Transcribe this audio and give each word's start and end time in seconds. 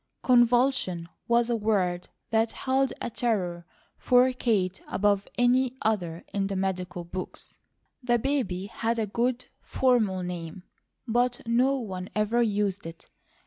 "Convulsion," 0.23 1.07
was 1.27 1.51
a 1.51 1.55
word 1.55 2.09
that 2.31 2.53
held 2.53 2.91
a 3.03 3.11
terror 3.11 3.67
for 3.99 4.33
Kate 4.33 4.81
above 4.87 5.27
any 5.37 5.77
other 5.83 6.25
in 6.33 6.47
the 6.47 6.55
medical 6.55 7.03
books. 7.03 7.59
The 8.01 8.17
baby 8.17 8.65
had 8.65 8.97
a 8.97 9.05
good, 9.05 9.45
formal 9.61 10.23
name, 10.23 10.63
but 11.07 11.43
no 11.45 11.77
one 11.77 12.09
ever 12.15 12.41
used 12.41 12.87
it. 12.87 13.11